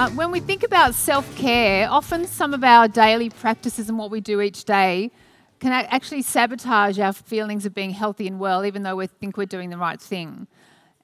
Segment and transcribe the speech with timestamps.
[0.00, 4.10] Uh, when we think about self care, often some of our daily practices and what
[4.10, 5.10] we do each day
[5.58, 9.44] can actually sabotage our feelings of being healthy and well, even though we think we're
[9.44, 10.46] doing the right thing.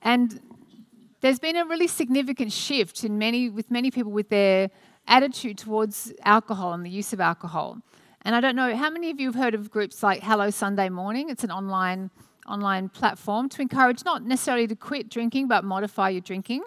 [0.00, 0.40] And
[1.20, 4.70] there's been a really significant shift in many, with many people with their
[5.06, 7.82] attitude towards alcohol and the use of alcohol.
[8.22, 10.88] And I don't know how many of you have heard of groups like Hello Sunday
[10.88, 11.28] Morning.
[11.28, 12.08] It's an online
[12.46, 16.62] online platform to encourage not necessarily to quit drinking, but modify your drinking.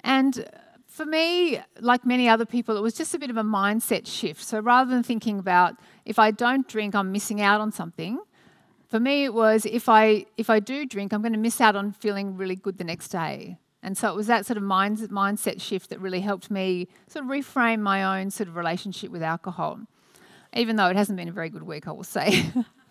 [0.00, 0.48] And
[0.92, 4.44] for me, like many other people, it was just a bit of a mindset shift.
[4.44, 8.20] So rather than thinking about if I don't drink, I'm missing out on something.
[8.88, 11.76] For me, it was if I if I do drink, I'm going to miss out
[11.76, 13.56] on feeling really good the next day.
[13.82, 17.24] And so it was that sort of mind, mindset shift that really helped me sort
[17.24, 19.80] of reframe my own sort of relationship with alcohol,
[20.54, 22.44] even though it hasn't been a very good week, I will say.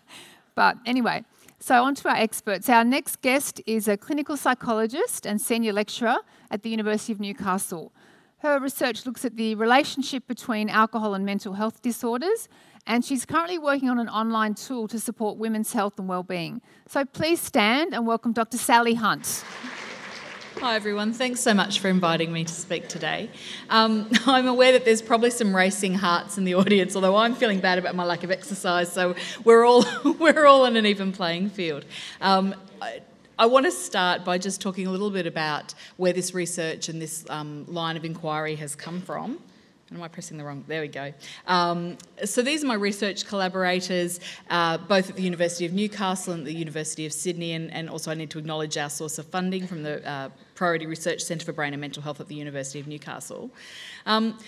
[0.56, 1.24] but anyway,
[1.62, 2.68] so on to our experts.
[2.68, 6.16] Our next guest is a clinical psychologist and senior lecturer
[6.50, 7.92] at the University of Newcastle.
[8.38, 12.48] Her research looks at the relationship between alcohol and mental health disorders,
[12.84, 16.60] and she's currently working on an online tool to support women's health and well-being.
[16.88, 18.58] So please stand and welcome Dr.
[18.58, 19.44] Sally Hunt.
[20.62, 21.12] Hi, everyone.
[21.12, 23.30] Thanks so much for inviting me to speak today.
[23.68, 27.58] Um, I'm aware that there's probably some racing hearts in the audience, although I'm feeling
[27.58, 29.84] bad about my lack of exercise, so we're all,
[30.20, 31.84] we're all on an even playing field.
[32.20, 33.00] Um, I,
[33.40, 37.02] I want to start by just talking a little bit about where this research and
[37.02, 39.40] this um, line of inquiry has come from.
[39.94, 40.64] Am I pressing the wrong?
[40.66, 41.12] There we go.
[41.46, 46.46] Um, so these are my research collaborators, uh, both at the University of Newcastle and
[46.46, 49.66] the University of Sydney, and, and also I need to acknowledge our source of funding
[49.66, 52.86] from the uh, Priority Research Centre for Brain and Mental Health at the University of
[52.86, 53.50] Newcastle.
[54.06, 54.38] Um,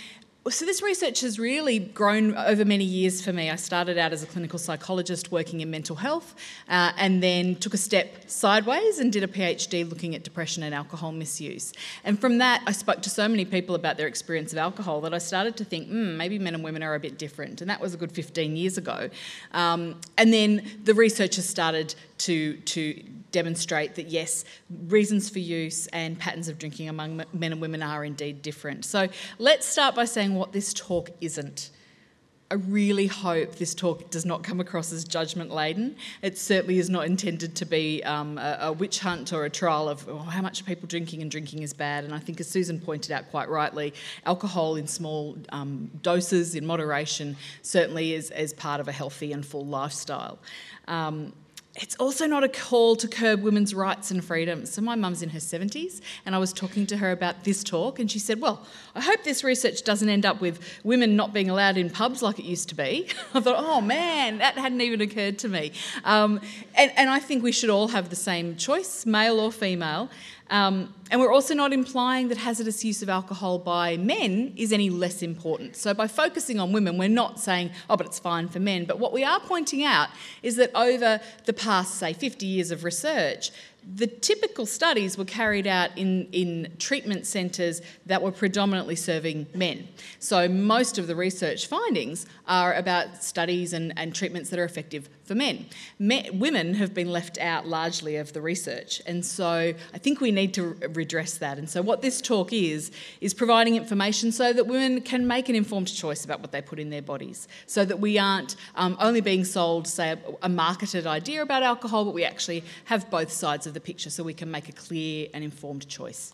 [0.51, 3.49] so this research has really grown over many years for me.
[3.49, 6.35] I started out as a clinical psychologist working in mental health,
[6.69, 10.75] uh, and then took a step sideways and did a PhD looking at depression and
[10.75, 11.73] alcohol misuse.
[12.05, 15.15] And from that, I spoke to so many people about their experience of alcohol that
[15.15, 17.63] I started to think, hmm, maybe men and women are a bit different.
[17.63, 19.09] And that was a good 15 years ago.
[19.53, 23.03] Um, and then the research has started to to
[23.35, 24.45] demonstrate that yes,
[24.87, 28.85] reasons for use and patterns of drinking among men and women are indeed different.
[28.85, 29.09] So
[29.39, 31.71] let's start by saying what this talk isn't.
[32.49, 35.97] I really hope this talk does not come across as judgment laden.
[36.23, 39.89] It certainly is not intended to be um, a, a, witch hunt or a trial
[39.89, 42.05] of oh, how much are people drinking and drinking is bad.
[42.05, 43.95] And I think, as Susan pointed out quite rightly,
[44.27, 49.45] alcohol in small um, doses, in moderation, certainly is, is part of a healthy and
[49.45, 50.39] full lifestyle.
[50.87, 51.33] Um,
[51.77, 54.71] it's also not a call to curb women's rights and freedoms.
[54.71, 57.99] So, my mum's in her 70s, and I was talking to her about this talk,
[57.99, 58.65] and she said, Well,
[58.95, 62.39] I hope this research doesn't end up with women not being allowed in pubs like
[62.39, 63.09] it used to be.
[63.35, 65.73] I thought, Oh man, that hadn't even occurred to me.
[66.05, 66.41] Um,
[66.77, 70.11] and, and I think we should all have the same choice, male or female.
[70.51, 74.91] Um, and we're also not implying that hazardous use of alcohol by men is any
[74.91, 75.77] less important.
[75.77, 78.85] So, by focusing on women, we're not saying, oh, but it's fine for men.
[78.85, 80.09] But what we are pointing out
[80.43, 83.51] is that over the past, say, 50 years of research,
[83.97, 89.87] the typical studies were carried out in, in treatment centres that were predominantly serving men.
[90.19, 95.09] So most of the research findings are about studies and, and treatments that are effective
[95.25, 95.67] for men.
[95.99, 96.39] men.
[96.39, 100.55] Women have been left out largely of the research, and so I think we need
[100.55, 101.59] to redress that.
[101.59, 102.91] And so what this talk is,
[103.21, 106.79] is providing information so that women can make an informed choice about what they put
[106.79, 111.07] in their bodies, so that we aren't um, only being sold, say, a, a marketed
[111.07, 114.51] idea about alcohol, but we actually have both sides of the picture so we can
[114.51, 116.33] make a clear and informed choice.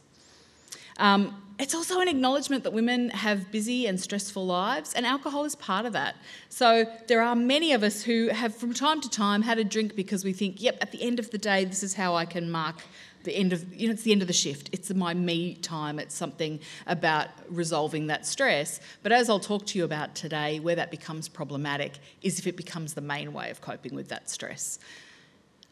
[1.01, 5.55] Um, it's also an acknowledgement that women have busy and stressful lives, and alcohol is
[5.57, 6.17] part of that.
[6.49, 9.97] So there are many of us who have, from time to time, had a drink
[9.97, 12.51] because we think, yep, at the end of the day, this is how I can
[12.51, 12.77] mark
[13.25, 14.71] the end of, you know, it's the end of the shift.
[14.73, 15.99] It's my me time.
[15.99, 18.81] It's something about resolving that stress.
[19.03, 22.57] But as I'll talk to you about today, where that becomes problematic is if it
[22.57, 24.79] becomes the main way of coping with that stress.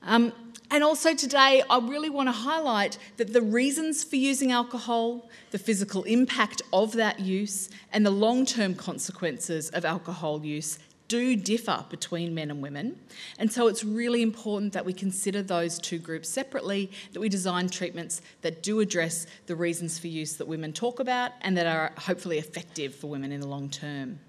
[0.02, 0.32] Um,
[0.70, 5.58] and also today, I really want to highlight that the reasons for using alcohol, the
[5.58, 10.78] physical impact of that use, and the long term consequences of alcohol use
[11.08, 13.00] do differ between men and women.
[13.38, 17.70] And so it's really important that we consider those two groups separately, that we design
[17.70, 21.92] treatments that do address the reasons for use that women talk about and that are
[21.96, 24.20] hopefully effective for women in the long term.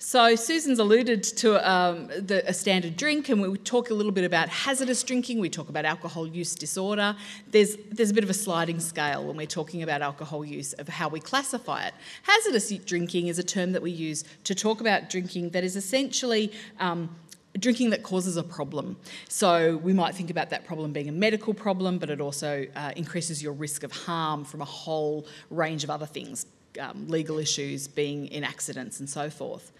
[0.00, 4.22] So, Susan's alluded to um, the, a standard drink, and we talk a little bit
[4.22, 5.40] about hazardous drinking.
[5.40, 7.16] We talk about alcohol use disorder.
[7.50, 10.88] There's, there's a bit of a sliding scale when we're talking about alcohol use of
[10.88, 11.94] how we classify it.
[12.22, 16.52] Hazardous drinking is a term that we use to talk about drinking that is essentially
[16.78, 17.12] um,
[17.58, 18.96] drinking that causes a problem.
[19.28, 22.92] So we might think about that problem being a medical problem, but it also uh,
[22.94, 26.46] increases your risk of harm from a whole range of other things
[26.78, 29.72] um, legal issues, being in accidents, and so forth.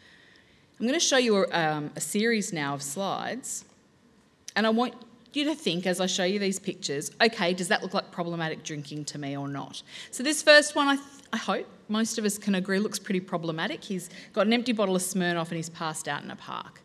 [0.78, 3.64] I'm going to show you a, um, a series now of slides,
[4.54, 4.94] and I want
[5.32, 8.64] you to think as I show you these pictures okay, does that look like problematic
[8.64, 9.82] drinking to me or not?
[10.10, 13.20] So, this first one, I, th- I hope most of us can agree looks pretty
[13.20, 13.84] problematic.
[13.84, 16.82] He's got an empty bottle of Smirnoff and he's passed out in a park.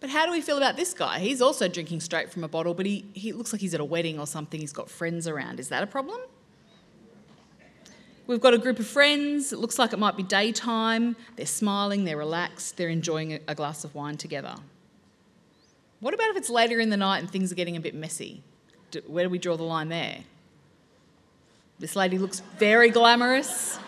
[0.00, 1.20] But how do we feel about this guy?
[1.20, 3.84] He's also drinking straight from a bottle, but he, he looks like he's at a
[3.84, 4.58] wedding or something.
[4.60, 5.60] He's got friends around.
[5.60, 6.20] Is that a problem?
[8.26, 9.52] We've got a group of friends.
[9.52, 11.16] It looks like it might be daytime.
[11.36, 14.54] They're smiling, they're relaxed, they're enjoying a glass of wine together.
[16.00, 18.42] What about if it's later in the night and things are getting a bit messy?
[19.06, 20.18] Where do we draw the line there?
[21.78, 23.78] This lady looks very glamorous.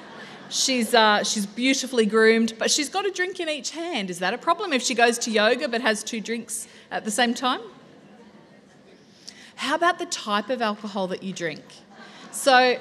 [0.50, 4.10] She's, uh, she's beautifully groomed, but she's got a drink in each hand.
[4.10, 7.10] Is that a problem if she goes to yoga but has two drinks at the
[7.10, 7.60] same time?
[9.56, 11.62] How about the type of alcohol that you drink?
[12.31, 12.78] So,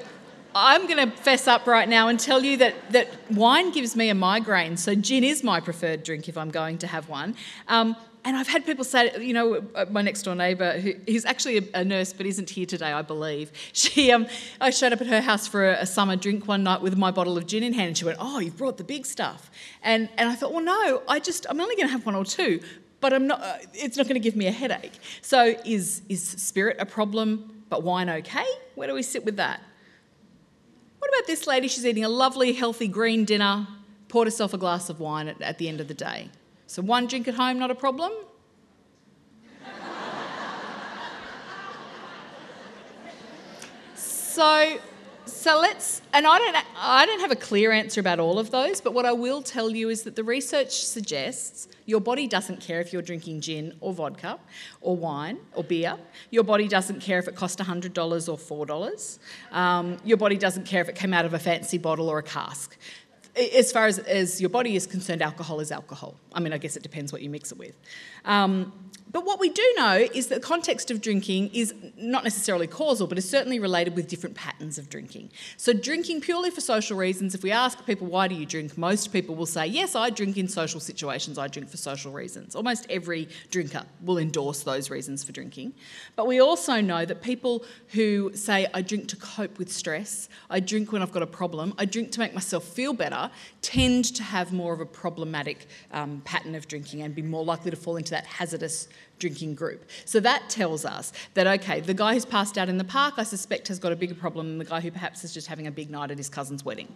[0.54, 4.08] I'm going to fess up right now and tell you that, that wine gives me
[4.08, 7.34] a migraine, so gin is my preferred drink if I'm going to have one.
[7.66, 11.26] Um, and I've had people say, you know, uh, my next door neighbour, who is
[11.26, 13.52] actually a, a, nurse but isn't here today, I believe.
[13.74, 14.26] She, um,
[14.60, 17.10] I showed up at her house for a, a, summer drink one night with my
[17.10, 19.50] bottle of gin in hand, and she went, "Oh, you've brought the big stuff."
[19.82, 22.24] And and I thought, well, no, I just I'm only going to have one or
[22.24, 22.60] two,
[23.00, 23.42] but I'm not.
[23.42, 24.94] Uh, it's not going to give me a headache.
[25.20, 28.46] So is is spirit a problem, but wine okay?
[28.74, 29.60] Where do we sit with that?
[31.04, 31.68] What about this lady?
[31.68, 33.66] She's eating a lovely, healthy green dinner,
[34.08, 36.30] poured herself a glass of wine at, at the end of the day.
[36.66, 38.10] So, one drink at home, not a problem?
[43.94, 44.78] so,
[45.26, 48.80] so let's, and I don't, I don't have a clear answer about all of those,
[48.80, 52.80] but what I will tell you is that the research suggests your body doesn't care
[52.80, 54.38] if you're drinking gin or vodka
[54.80, 55.96] or wine or beer.
[56.30, 57.94] Your body doesn't care if it cost $100
[58.50, 59.18] or $4.
[59.52, 62.22] Um, your body doesn't care if it came out of a fancy bottle or a
[62.22, 62.76] cask
[63.36, 66.16] as far as, as your body is concerned, alcohol is alcohol.
[66.32, 67.76] I mean, I guess it depends what you mix it with.
[68.24, 68.72] Um,
[69.14, 73.06] but what we do know is that the context of drinking is not necessarily causal,
[73.06, 75.30] but is certainly related with different patterns of drinking.
[75.56, 78.76] So, drinking purely for social reasons, if we ask people, why do you drink?
[78.76, 82.56] Most people will say, yes, I drink in social situations, I drink for social reasons.
[82.56, 85.74] Almost every drinker will endorse those reasons for drinking.
[86.16, 90.58] But we also know that people who say, I drink to cope with stress, I
[90.58, 93.23] drink when I've got a problem, I drink to make myself feel better,
[93.62, 97.70] tend to have more of a problematic um, pattern of drinking and be more likely
[97.70, 98.88] to fall into that hazardous
[99.18, 99.88] drinking group.
[100.04, 103.22] So that tells us that, okay, the guy who's passed out in the park, I
[103.22, 105.70] suspect, has got a bigger problem than the guy who perhaps is just having a
[105.70, 106.88] big night at his cousin's wedding.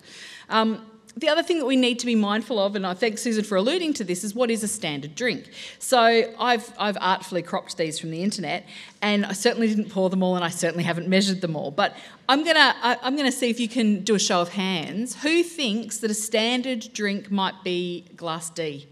[0.48, 0.86] Um,
[1.19, 3.56] the other thing that we need to be mindful of, and I thank Susan for
[3.56, 5.50] alluding to this, is what is a standard drink.
[5.81, 5.99] So
[6.38, 8.65] I've, I've artfully cropped these from the internet,
[9.03, 11.73] and I certainly didn't pour them all, and I certainly haven't measured them all.
[11.73, 11.97] But
[12.29, 15.23] I'm gonna I'm gonna see if you can do a show of hands.
[15.23, 18.87] Who thinks that a standard drink might be glass D?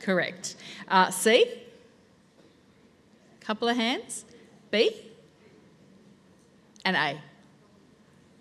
[0.00, 0.54] Correct.
[0.86, 1.46] Uh, C?
[3.40, 4.24] Couple of hands.
[4.70, 4.90] B?
[6.84, 7.20] And A.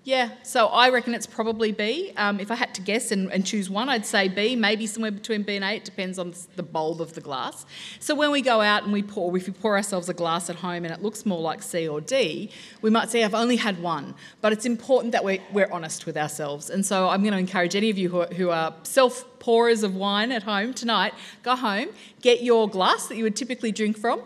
[0.06, 2.12] Yeah, so I reckon it's probably B.
[2.18, 5.12] Um, if I had to guess and, and, choose one, I'd say B, maybe somewhere
[5.12, 5.76] between B and A.
[5.76, 7.66] It depends on the bulb of the glass.
[8.02, 10.58] So when we go out and we pour, if we pour ourselves a glass at
[10.58, 13.82] home and it looks more like C or D, we might say, I've only had
[13.82, 14.14] one.
[14.42, 16.70] But it's important that we're, we're honest with ourselves.
[16.70, 19.84] And so I'm going to encourage any of you who are, who are self pourers
[19.84, 21.88] of wine at home tonight, go home,
[22.22, 24.22] get your glass that you would typically drink from,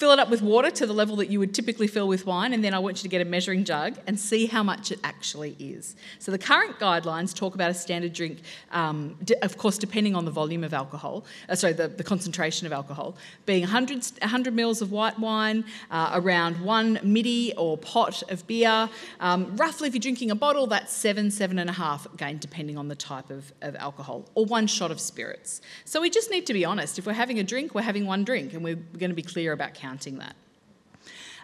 [0.00, 2.54] fill it up with water to the level that you would typically fill with wine,
[2.54, 4.98] and then I want you to get a measuring jug and see how much it
[5.04, 5.94] actually is.
[6.18, 8.38] So, the current guidelines talk about a standard drink,
[8.72, 12.72] um, of course, depending on the volume of alcohol, uh, sorry, the, the, concentration of
[12.72, 13.14] alcohol,
[13.44, 18.88] being 100, 100 mils of white wine, uh, around one midi or pot of beer.
[19.20, 22.78] Um, roughly, if you're drinking a bottle, that's seven, seven and a half, again, depending
[22.78, 25.60] on the type of, of alcohol, or one shot of spirits.
[25.84, 26.98] So, we just need to be honest.
[26.98, 29.52] If we're having a drink, we're having one drink, and we're going to be clear
[29.52, 30.36] about counting counting that.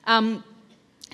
[0.04, 0.44] Um,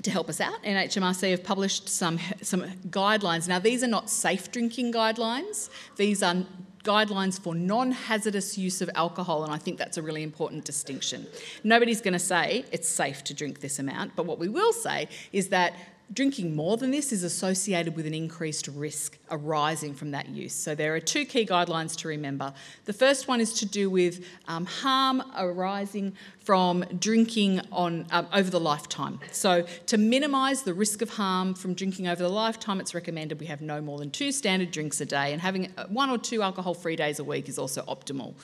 [0.03, 3.49] to help us out, NHMRC have published some, some guidelines.
[3.49, 6.37] Now, these are not safe drinking guidelines, these are
[6.85, 11.27] guidelines for non hazardous use of alcohol, and I think that's a really important distinction.
[11.65, 15.09] Nobody's going to say it's safe to drink this amount, but what we will say
[15.33, 15.75] is that
[16.13, 20.53] drinking more than this is associated with an increased risk arising from that use.
[20.53, 22.53] So there are two key guidelines to remember.
[22.85, 28.51] The first one is to do with um, harm arising from drinking on um, over
[28.51, 29.21] the lifetime.
[29.31, 33.47] So to minimise the risk of harm from drinking over the lifetime, it's recommended we
[33.47, 36.43] have no more than two standard drinks a day, and having uh, one or two
[36.43, 38.35] alcohol-free days a week is also optimal.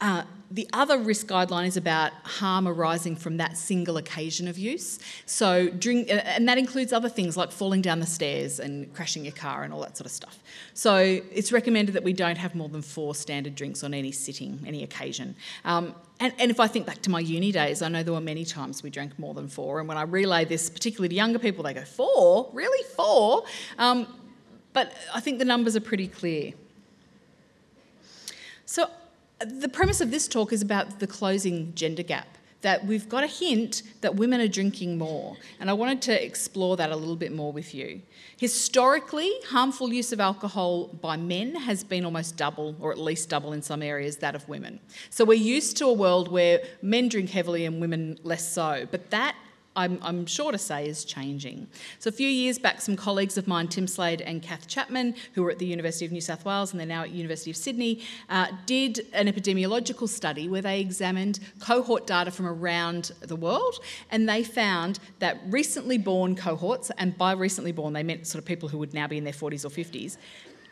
[0.00, 4.98] Uh, the other risk guideline is about harm arising from that single occasion of use.
[5.26, 9.34] So, drink, and that includes other things like falling down the stairs and crashing your
[9.34, 10.38] car and all that sort of stuff.
[10.72, 14.64] So, it's recommended that we don't have more than four standard drinks on any sitting,
[14.66, 15.36] any occasion.
[15.66, 18.20] Um, and, and, if I think back to my uni days, I know there were
[18.20, 19.80] many times we drank more than four.
[19.80, 22.48] And when I relay this, particularly to younger people, they go, Four?
[22.54, 22.84] Really?
[22.96, 23.44] Four?
[23.76, 24.06] Um,
[24.72, 26.54] but I think the numbers are pretty clear.
[28.64, 28.88] So,
[29.40, 32.26] the premise of this talk is about the closing gender gap.
[32.62, 36.76] That we've got a hint that women are drinking more, and I wanted to explore
[36.76, 38.02] that a little bit more with you.
[38.36, 43.52] Historically, harmful use of alcohol by men has been almost double, or at least double
[43.52, 44.80] in some areas, that of women.
[45.08, 49.08] So we're used to a world where men drink heavily and women less so, but
[49.10, 49.36] that
[49.78, 51.68] I'm, I'm, sure to say is changing.
[52.00, 55.44] So, a few years back, some colleagues of mine, Tim Slade and Cath Chapman, who
[55.44, 58.02] were at the University of New South Wales and they're now at University of Sydney,
[58.28, 63.78] uh, did an epidemiological study where they examined cohort data from around the world
[64.10, 68.46] and they found that recently born cohorts, and by recently born, they meant sort of
[68.46, 70.16] people who would now be in their 40s or 50s.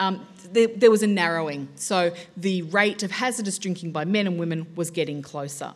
[0.01, 1.69] Um, there, there was a narrowing.
[1.77, 5.75] So the rate of hazardous drinking by men and women was getting closer.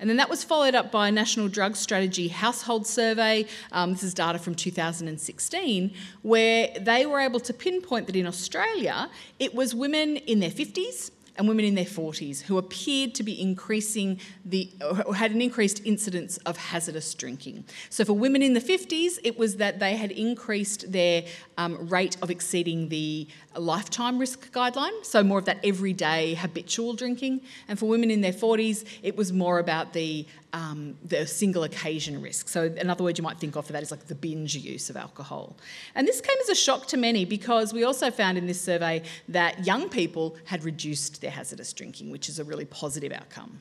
[0.00, 3.46] And then that was followed up by a National Drug Strategy household survey.
[3.70, 5.92] Um, this is data from 2016,
[6.22, 11.10] where they were able to pinpoint that in Australia, it was women in their 50s
[11.40, 14.70] and women in their 40s who appeared to be increasing the,
[15.06, 17.64] or had an increased incidence of hazardous drinking.
[17.88, 21.24] So for women in the 50s, it was that they had increased their
[21.56, 27.40] um, rate of exceeding the lifetime risk guideline, so more of that everyday habitual drinking.
[27.68, 32.20] And for women in their 40s, it was more about the um, the single occasion
[32.20, 32.48] risk.
[32.48, 34.96] So, another word you might think of for that is like the binge use of
[34.96, 35.56] alcohol.
[35.94, 39.02] And this came as a shock to many because we also found in this survey
[39.28, 43.60] that young people had reduced their hazardous drinking, which is a really positive outcome.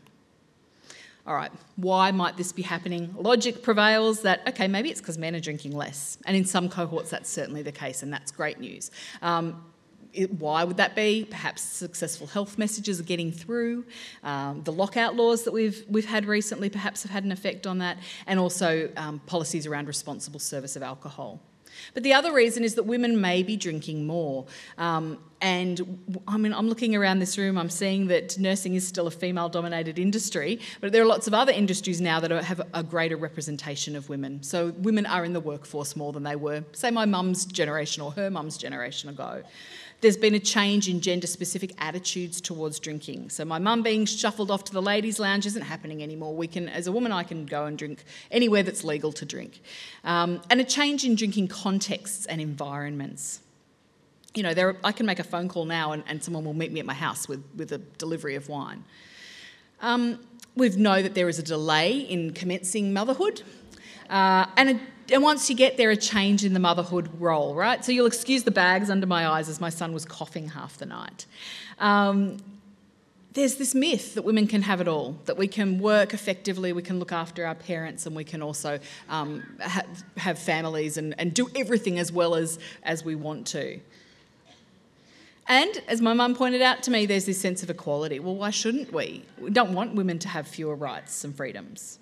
[1.28, 3.14] All right, why might this be happening?
[3.16, 6.18] Logic prevails that, okay, maybe it's because men are drinking less.
[6.26, 8.90] And in some cohorts, that's certainly the case, and that's great news.
[9.22, 9.64] Um,
[10.38, 11.28] why would that be?
[11.30, 13.86] Perhaps successful health messages are getting through.
[14.24, 17.80] Um, the lockout laws that we've we've had recently perhaps have had an effect on
[17.80, 17.98] that,
[18.28, 21.42] and also um, policies around responsible service of alcohol.
[21.94, 24.46] But the other reason is that women may be drinking more.
[24.78, 29.08] Um, and I mean, I'm looking around this room, I'm seeing that nursing is still
[29.08, 32.84] a female dominated industry, but there are lots of other industries now that have a
[32.84, 34.44] greater representation of women.
[34.44, 38.12] So women are in the workforce more than they were, say, my mum's generation or
[38.12, 39.44] her mum's generation ago
[40.02, 43.30] there's been a change in gender specific attitudes towards drinking.
[43.30, 46.34] So my mum being shuffled off to the ladies' lounge isn't happening anymore.
[46.34, 49.62] We can, as a woman, I can go and drink anywhere that's legal to drink.
[50.04, 53.42] Um, and a change in drinking contexts and environments.
[54.34, 56.72] You know, there, I can make a phone call now and, and someone will meet
[56.72, 58.86] me at my house with, with a delivery of wine.
[59.82, 60.20] Um,
[60.56, 63.42] we know that there is a delay in commencing motherhood.
[64.10, 64.80] Uh, and a
[65.12, 67.84] and once you get there, a change in the motherhood role, right?
[67.84, 70.86] So you'll excuse the bags under my eyes as my son was coughing half the
[70.86, 71.26] night.
[71.80, 72.38] Um,
[73.34, 76.82] there's this myth that women can have it all, that we can work effectively, we
[76.82, 79.86] can look after our parents, and we can also um, ha-
[80.18, 83.80] have families and, and do everything as well as, as we want to.
[85.48, 88.20] And as my mum pointed out to me, there's this sense of equality.
[88.20, 89.24] Well, why shouldn't we?
[89.40, 91.98] We don't want women to have fewer rights and freedoms.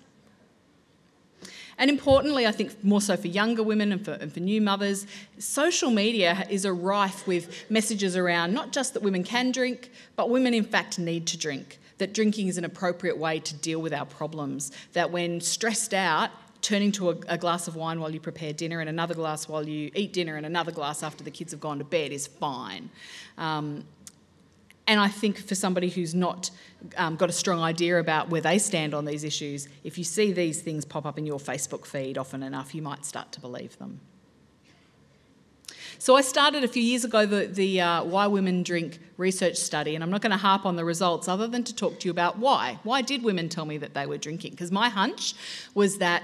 [1.78, 5.06] And importantly, I think more so for younger women and for, and for new mothers,
[5.38, 10.28] social media is a rife with messages around not just that women can drink, but
[10.28, 11.78] women in fact need to drink.
[11.98, 14.72] That drinking is an appropriate way to deal with our problems.
[14.92, 16.30] That when stressed out,
[16.60, 19.66] turning to a, a, glass of wine while you prepare dinner and another glass while
[19.66, 22.90] you eat dinner and another glass after the kids have gone to bed is fine.
[23.36, 23.84] Um,
[24.88, 26.50] and I think for somebody who's not
[26.96, 30.32] um, got a strong idea about where they stand on these issues, if you see
[30.32, 33.78] these things pop up in your Facebook feed often enough, you might start to believe
[33.78, 34.00] them.
[36.00, 39.94] So I started a few years ago the, the uh, Why Women Drink research study,
[39.94, 42.10] and I'm not going to harp on the results other than to talk to you
[42.10, 42.78] about why.
[42.82, 44.52] Why did women tell me that they were drinking?
[44.52, 45.34] Because my hunch
[45.74, 46.22] was that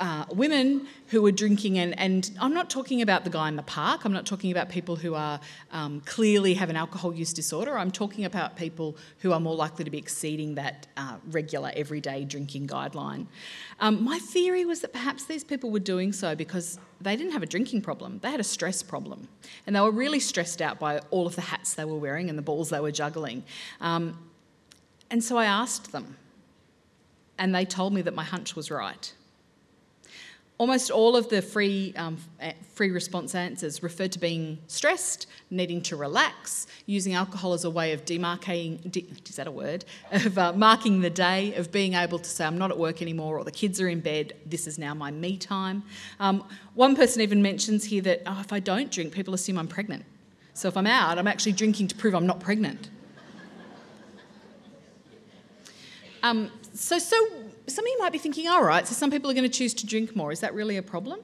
[0.00, 3.62] uh, women who were drinking, and, and I'm not talking about the guy in the
[3.62, 5.38] park, I'm not talking about people who are
[5.70, 9.84] um, clearly have an alcohol use disorder, I'm talking about people who are more likely
[9.84, 13.26] to be exceeding that uh, regular, everyday drinking guideline.
[13.78, 17.42] Um, my theory was that perhaps these people were doing so because they didn't have
[17.42, 19.28] a drinking problem, they had a stress problem.
[19.66, 22.36] And they were really stressed out by all of the hats they were wearing and
[22.36, 23.44] the balls they were juggling.
[23.80, 24.18] Um,
[25.10, 26.16] and so I asked them,
[27.38, 29.12] and they told me that my hunch was right.
[30.56, 32.16] Almost all of the free, um,
[32.74, 37.92] free response answers referred to being stressed, needing to relax, using alcohol as a way
[37.92, 39.84] of demarcating, de- is that a word?
[40.12, 43.38] Of uh, marking the day, of being able to say, I'm not at work anymore,
[43.38, 45.82] or the kids are in bed, this is now my me time.
[46.20, 46.44] Um,
[46.74, 50.04] one person even mentions here that oh, if I don't drink, people assume I'm pregnant.
[50.52, 52.90] So if I'm out, I'm actually drinking to prove I'm not pregnant.
[56.22, 57.16] Um, so, so
[57.66, 59.74] some of you might be thinking, all right, so some people are going to choose
[59.74, 60.32] to drink more.
[60.32, 61.20] Is that really a problem?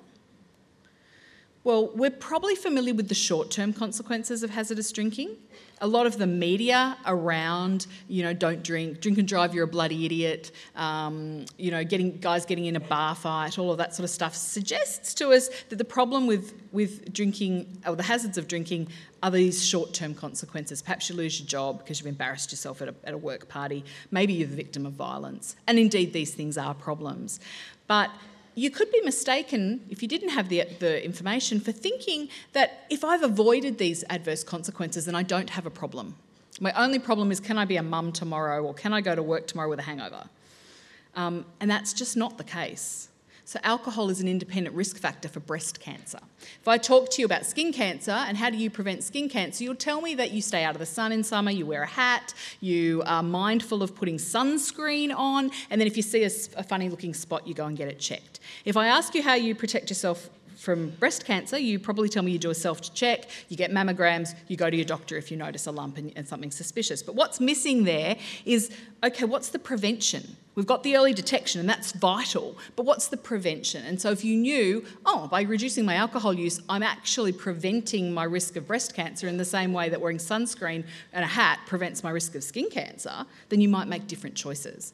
[1.62, 5.37] Well, we're probably familiar with the short term consequences of hazardous drinking.
[5.80, 9.68] A lot of the media around, you know, don't drink, drink and drive, you're a
[9.68, 13.94] bloody idiot, um, you know, getting guys getting in a bar fight, all of that
[13.94, 18.37] sort of stuff suggests to us that the problem with, with drinking, or the hazards
[18.37, 18.88] of drinking,
[19.22, 20.82] are these short term consequences.
[20.82, 23.84] Perhaps you lose your job because you've embarrassed yourself at a, at a work party.
[24.10, 25.56] Maybe you're the victim of violence.
[25.66, 27.40] And indeed, these things are problems.
[27.87, 28.10] But
[28.60, 33.02] you could be mistaken if you didn't have the, the information for thinking that if
[33.02, 36.14] I've avoided these adverse consequences, then I don't have a problem.
[36.60, 39.22] My only problem is can I be a mum tomorrow or can I go to
[39.22, 40.28] work tomorrow with a hangover?
[41.16, 43.08] Um, and that's just not the case.
[43.50, 46.21] So, alcohol is an independent risk factor for breast cancer.
[46.61, 49.64] If I talk to you about skin cancer and how do you prevent skin cancer,
[49.64, 51.87] you'll tell me that you stay out of the sun in summer, you wear a
[51.88, 56.62] hat, you are mindful of putting sunscreen on, and then if you see a, a
[56.62, 58.38] funny looking spot, you go and get it checked.
[58.64, 62.32] If I ask you how you protect yourself from breast cancer, you probably tell me
[62.32, 65.36] you do a self check, you get mammograms, you go to your doctor if you
[65.36, 67.02] notice a lump and, and, something suspicious.
[67.02, 68.70] But what's missing there is
[69.02, 70.36] okay, what's the prevention?
[70.54, 73.86] We've got the early detection, and that's vital, but what's the prevention?
[73.86, 78.24] And so if you knew, oh, by reducing my alcohol use, I'm actually preventing my
[78.24, 82.04] risk of breast cancer in the same way that wearing sunscreen and a hat prevents
[82.04, 84.92] my risk of skin cancer, then you might make different choices.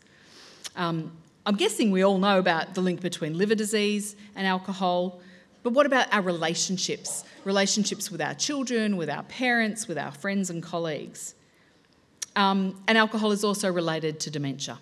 [0.76, 1.11] Um,
[1.44, 5.20] I'm guessing we all know about the link between liver disease and alcohol.
[5.66, 7.25] But what about our relationships?
[7.42, 11.35] Relationships with our children, with our parents, with our friends and colleagues.
[12.37, 14.79] Um, and alcohol is also related to dementia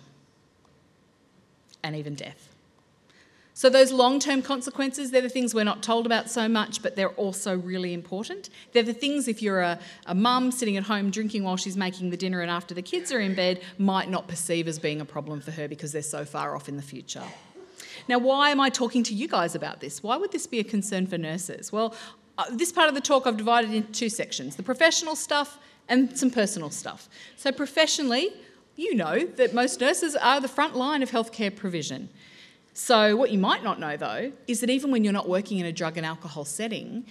[1.83, 2.49] and even death.
[3.55, 6.95] So, those long term consequences, they're the things we're not told about so much, but
[6.95, 8.51] they're also really important.
[8.73, 12.11] They're the things if you're a, a mum sitting at home drinking while she's making
[12.11, 15.05] the dinner and after the kids are in bed, might not perceive as being a
[15.05, 17.23] problem for her because they're so far off in the future.
[18.07, 20.03] Now, why am I talking to you guys about this?
[20.03, 21.71] Why would this be a concern for nurses?
[21.71, 21.95] Well,
[22.37, 26.17] uh, this part of the talk I've divided into two sections the professional stuff and
[26.17, 27.09] some personal stuff.
[27.35, 28.33] So, professionally,
[28.75, 32.09] you know that most nurses are the front line of healthcare provision.
[32.73, 35.65] So, what you might not know though is that even when you're not working in
[35.65, 37.05] a drug and alcohol setting,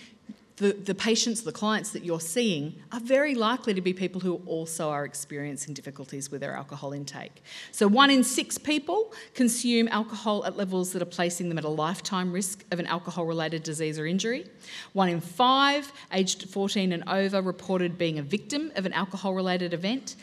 [0.57, 4.41] the, the patients, the clients that you're seeing are very likely to be people who
[4.47, 7.43] also are experiencing difficulties with their alcohol intake.
[7.73, 11.69] So, one in six people consume alcohol at levels that are placing them at a
[11.69, 14.47] lifetime risk of an alcohol related disease or injury.
[14.93, 19.75] One in five, aged 14 and over, reported being a victim of an alcohol related
[19.75, 20.15] event.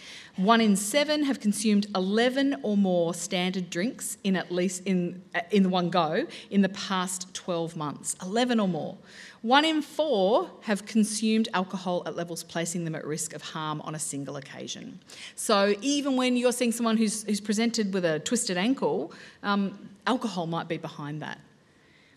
[0.42, 5.70] One in seven have consumed 11 or more standard drinks in at least in, in
[5.70, 8.16] one go in the past 12 months.
[8.24, 8.98] 11 or more.
[9.44, 13.94] One in four have consumed alcohol at levels placing them at risk of harm on
[13.94, 15.00] a single occasion.
[15.36, 20.48] So even when you're seeing someone who's, who's presented with a twisted ankle, um, alcohol
[20.48, 21.40] might be behind that.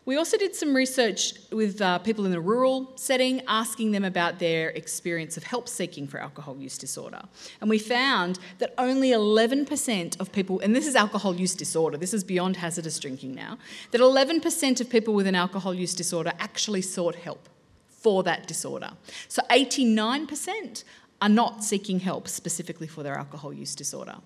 [0.06, 4.38] We also did some research with uh, people in a rural setting, asking them about
[4.38, 7.22] their experience of help seeking for alcohol use disorder.
[7.62, 12.12] And we found that only 11% of people, and this is alcohol use disorder, this
[12.12, 13.56] is beyond hazardous drinking now,
[13.92, 17.48] that 11% of people with an alcohol use disorder actually sought help
[17.88, 18.90] for that disorder.
[19.28, 20.84] So 89%
[21.22, 24.16] are not seeking help specifically for their alcohol use disorder.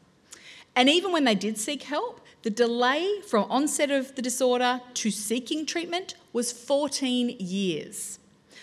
[0.75, 5.11] And even when they did seek help, the delay from onset of the disorder to
[5.11, 8.18] seeking treatment was 14 years.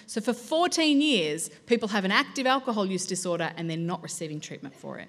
[0.07, 4.39] So, for 14 years, people have an active alcohol use disorder and they're not receiving
[4.39, 5.07] treatment for it.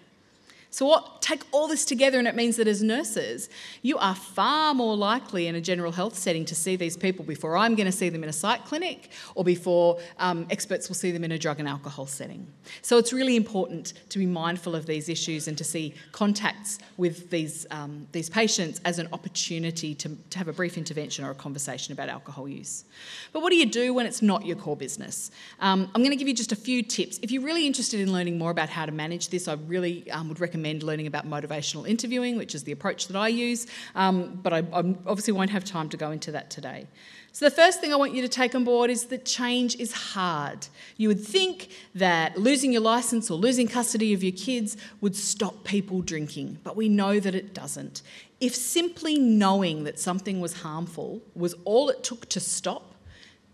[0.76, 3.48] So, what, take all this together, and it means that as nurses,
[3.80, 7.56] you are far more likely in a general health setting to see these people before
[7.56, 11.12] I'm going to see them in a psych clinic or before um, experts will see
[11.12, 12.46] them in a drug and alcohol setting.
[12.82, 17.30] So, it's really important to be mindful of these issues and to see contacts with
[17.30, 21.34] these, um, these patients as an opportunity to, to have a brief intervention or a
[21.34, 22.84] conversation about alcohol use.
[23.32, 25.30] But what do you do when it's not your core business?
[25.58, 27.18] Um, I'm going to give you just a few tips.
[27.22, 30.28] If you're really interested in learning more about how to manage this, I really um,
[30.28, 34.40] would recommend recommend learning about motivational interviewing, which is the approach that I use, um,
[34.42, 36.86] but I, I obviously won't have time to go into that today.
[37.32, 39.92] So, the first thing I want you to take on board is that change is
[39.92, 40.66] hard.
[40.96, 45.64] You would think that losing your license or losing custody of your kids would stop
[45.64, 48.02] people drinking, but we know that it doesn't.
[48.40, 52.94] If simply knowing that something was harmful was all it took to stop,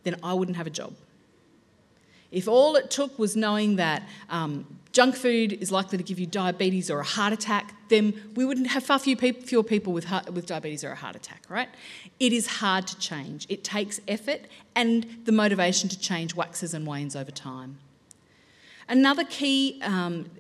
[0.04, 0.92] then I wouldn't have a job.
[2.30, 6.26] If all it took was knowing that um, junk food is likely to give you
[6.26, 10.32] diabetes or a heart attack, then we wouldn't have far few fewer people with, heart,
[10.32, 11.68] with diabetes or a heart attack, right?
[12.20, 13.46] It is hard to change.
[13.48, 14.42] It takes effort,
[14.74, 17.78] and the motivation to change waxes and wanes over time.
[18.88, 20.30] Another key um,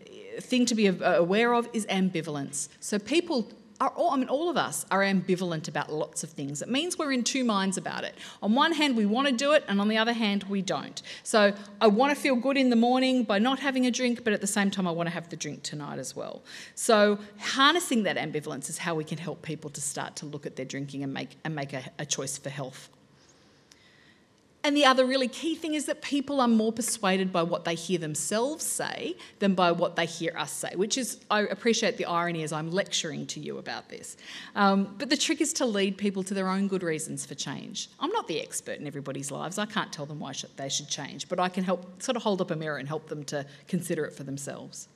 [0.40, 2.68] thing to be aware of is ambivalence.
[2.80, 3.48] So people
[3.82, 6.62] are all, I mean, all of us are ambivalent about lots of things.
[6.62, 8.14] It means we're in two minds about it.
[8.40, 11.02] On one hand, we want to do it, and on the other hand, we don't.
[11.24, 14.32] So I want to feel good in the morning by not having a drink, but
[14.32, 16.44] at the same time, I want to have the drink tonight as well.
[16.76, 20.54] So harnessing that ambivalence is how we can help people to start to look at
[20.54, 22.88] their drinking and make, and make a, a choice for health.
[24.64, 27.74] And the other really key thing is that people are more persuaded by what they
[27.74, 32.04] hear themselves say than by what they hear us say, which is, I appreciate the
[32.04, 34.16] irony as I'm lecturing to you about this.
[34.54, 37.88] Um, but the trick is to lead people to their own good reasons for change.
[37.98, 39.58] I'm not the expert in everybody's lives.
[39.58, 42.40] I can't tell them why they should change, but I can help sort of hold
[42.40, 44.86] up a mirror and help them to consider it for themselves.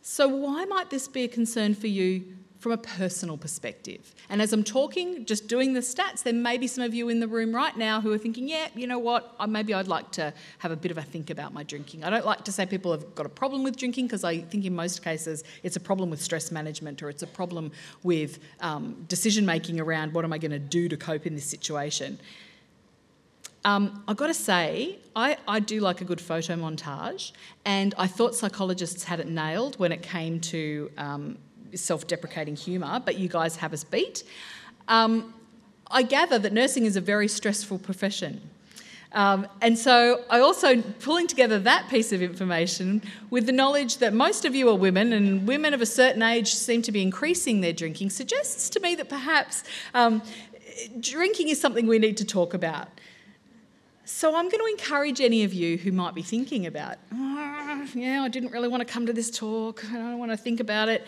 [0.00, 4.14] So, why might this be a concern for you from a personal perspective.
[4.28, 7.20] And as I'm talking, just doing the stats, there may be some of you in
[7.20, 10.32] the room right now who are thinking, yeah, you know what, maybe I'd like to
[10.58, 12.04] have a bit of a think about my drinking.
[12.04, 14.64] I don't like to say people have got a problem with drinking because I think
[14.64, 19.04] in most cases it's a problem with stress management or it's a problem with um,
[19.08, 22.18] decision making around what am I going to do to cope in this situation.
[23.64, 27.32] Um, I've got to say, I, I, do like a good photo montage,
[27.64, 31.38] and I thought psychologists had it nailed when it came to um,
[31.74, 34.24] self deprecating humour, but you guys have us beat.
[34.88, 35.34] Um,
[35.90, 38.40] I gather that nursing is a very stressful profession.
[39.12, 44.12] Um, and so I also pulling together that piece of information with the knowledge that
[44.12, 47.60] most of you are women and women of a certain age seem to be increasing
[47.60, 50.22] their drinking suggests to me that perhaps um,
[51.00, 52.88] drinking is something we need to talk about.
[54.04, 58.22] So I'm going to encourage any of you who might be thinking about, oh, yeah,
[58.22, 60.88] I didn't really want to come to this talk, I don't want to think about
[60.88, 61.06] it.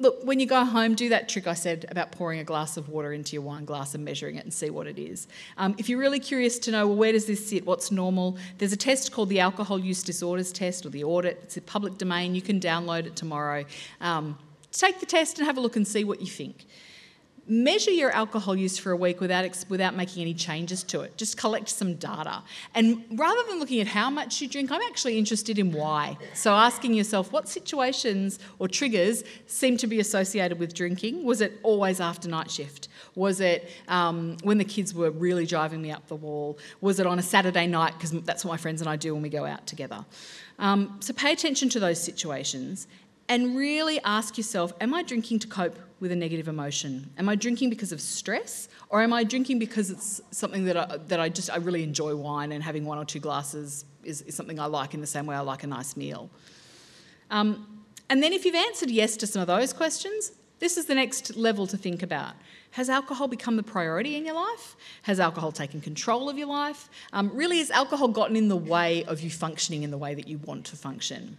[0.00, 2.88] Look, when you go home, do that trick I said about pouring a glass of
[2.88, 5.28] water into your wine glass and measuring it and see what it is.
[5.56, 7.64] Um, if you're really curious to know, well, where does this sit?
[7.64, 8.36] What's normal?
[8.58, 11.38] There's a test called the Alcohol Use Disorders Test or the Audit.
[11.44, 12.34] It's a public domain.
[12.34, 13.64] You can download it tomorrow.
[14.00, 14.36] Um,
[14.72, 16.66] take the test and have a look and see what you think
[17.46, 21.16] measure your alcohol use for a week without, without making any changes to it.
[21.16, 22.42] Just collect some data.
[22.74, 26.16] And rather than looking at how much you drink, I'm actually interested in why.
[26.32, 31.24] So asking yourself what situations or triggers seem to be associated with drinking.
[31.24, 32.88] Was it always after night shift?
[33.14, 36.58] Was it um, when the kids were really driving me up the wall?
[36.80, 37.94] Was it on a Saturday night?
[37.94, 40.04] Because that's what my friends and I do when we go out together.
[40.58, 42.86] Um, so pay attention to those situations
[43.28, 47.10] and really ask yourself Am I drinking to cope with a negative emotion?
[47.18, 50.96] Am I drinking because of stress, or am I drinking because it's something that I,
[51.08, 54.34] that I just I really enjoy wine and having one or two glasses is, is
[54.34, 56.30] something I like in the same way I like a nice meal?
[57.30, 60.94] Um, and then if you've answered yes to some of those questions, this is the
[60.94, 62.34] next level to think about.
[62.72, 64.76] Has alcohol become the priority in your life?
[65.02, 66.88] Has alcohol taken control of your life?
[67.12, 70.28] Um, really, has alcohol gotten in the way of you functioning in the way that
[70.28, 71.38] you want to function?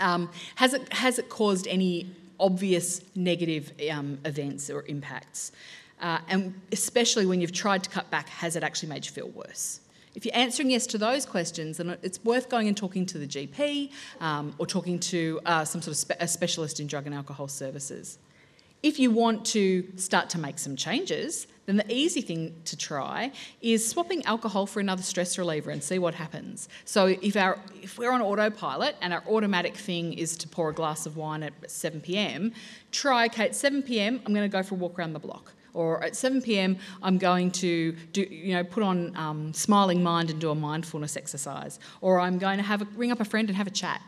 [0.00, 2.06] Um, has, it, has it caused any
[2.40, 5.52] obvious negative um, events or impacts.
[6.00, 9.28] Uh, and especially when you've tried to cut back, has it actually made you feel
[9.28, 9.80] worse?
[10.14, 13.26] If you're answering yes to those questions, then it's worth going and talking to the
[13.26, 17.14] GP um, or talking to uh, some sort of spe- a specialist in drug and
[17.14, 18.18] alcohol services.
[18.84, 23.32] If you want to start to make some changes, then the easy thing to try
[23.62, 26.68] is swapping alcohol for another stress reliever and see what happens.
[26.84, 30.74] So if our if we're on autopilot and our automatic thing is to pour a
[30.74, 32.52] glass of wine at 7 p.m.,
[32.92, 34.20] try okay at 7 p.m.
[34.26, 35.53] I'm going to go for a walk around the block.
[35.74, 40.30] Or at 7 p.m., I'm going to do, you know, put on um, smiling mind
[40.30, 41.78] and do a mindfulness exercise.
[42.00, 44.00] Or I'm going to have a, ring up a friend and have a chat.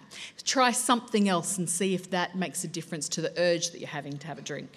[0.45, 3.89] Try something else and see if that makes a difference to the urge that you're
[3.89, 4.71] having to have a drink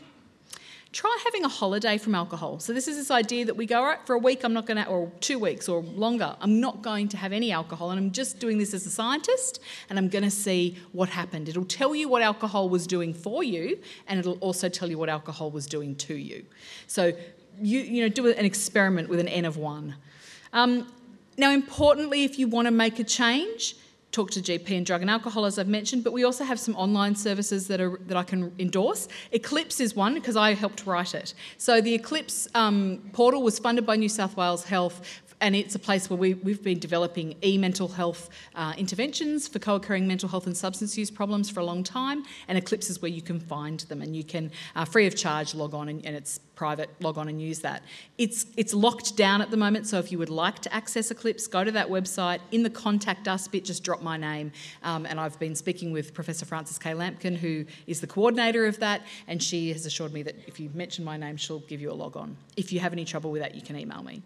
[0.91, 2.59] try having a holiday from alcohol.
[2.59, 4.65] So this is this idea that we go, all right, for a week I'm not
[4.65, 7.99] going to, or two weeks or longer, I'm not going to have any alcohol, and
[7.99, 11.47] I'm just doing this as a scientist, and I'm going to see what happened.
[11.47, 15.09] It'll tell you what alcohol was doing for you, and it'll also tell you what
[15.09, 16.45] alcohol was doing to you.
[16.87, 17.13] So
[17.61, 19.95] you you know do an experiment with an n of one.
[20.53, 20.87] Um,
[21.37, 23.75] now, importantly, if you want to make a change,
[24.11, 26.75] talk to GP and drug and alcohol, as I've mentioned, but we also have some
[26.75, 29.07] online services that are that I can endorse.
[29.31, 31.33] Eclipse is one because I helped write it.
[31.57, 35.01] So the Eclipse um, portal was funded by New South Wales Health
[35.41, 39.59] and it's a place where we, we've been developing e mental health uh, interventions for
[39.59, 42.23] co occurring mental health and substance use problems for a long time.
[42.47, 45.55] And Eclipse is where you can find them and you can, uh, free of charge,
[45.55, 47.83] log on and, and, it's private, log on and use that.
[48.17, 51.47] It's, it's locked down at the moment, so if you would like to access Eclipse,
[51.47, 52.39] go to that website.
[52.51, 54.51] In the contact us bit, just drop my name.
[54.83, 59.03] Um, and I've been speaking with Professor Frances Kay-Lambkin, who is the coordinator of that,
[59.27, 61.93] and she has assured me that if you mention my name, she'll give you a
[61.93, 62.35] log on.
[62.57, 64.21] If you have any trouble with that, you can email me.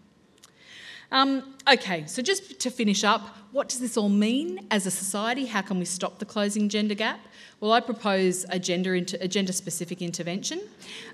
[1.12, 5.46] Um, okay, so just to finish up, what does this all mean as a society?
[5.46, 7.20] How can we stop the closing gender gap?
[7.60, 10.60] Well, I propose a gender, inter- a gender specific intervention.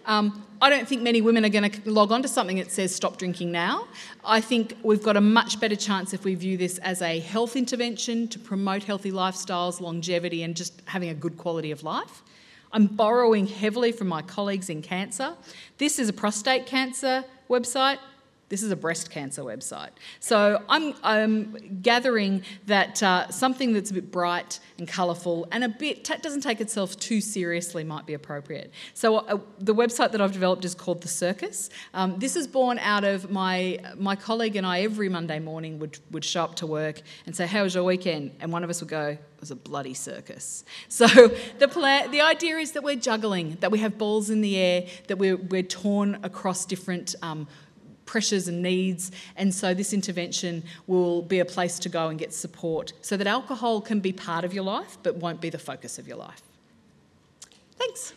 [0.07, 2.95] Um, I don't think many women are going to log on to something that says
[2.95, 3.87] stop drinking now.
[4.25, 7.57] I think we've got a much better chance if we view this as a health
[7.57, 12.23] intervention to promote healthy lifestyles, longevity, and just having a good quality of life.
[12.73, 15.35] I'm borrowing heavily from my colleagues in cancer.
[15.79, 17.99] This is a prostate cancer website.
[18.51, 19.91] This is a breast cancer website.
[20.19, 25.69] So I'm, I'm gathering that uh, something that's a bit bright and colourful and a
[25.69, 28.73] bit t- doesn't take itself too seriously might be appropriate.
[28.93, 31.71] So uh, the website that I've developed is called The Circus.
[31.95, 36.01] Um, this is born out of my my colleague and I every Monday morning would
[36.11, 38.81] would show up to work and say, "How was your weekend?" And one of us
[38.81, 41.07] would go, "It was a bloody circus." So
[41.59, 44.87] the plan, the idea is that we're juggling, that we have balls in the air,
[45.07, 47.15] that we're we're torn across different.
[47.23, 47.47] Um,
[48.11, 49.13] pressures and needs.
[49.37, 53.29] And so this intervention will be a place to go and get support so that
[53.29, 56.43] alcohol can be part of your life but won't be the focus of your life.
[57.79, 58.13] Thanks.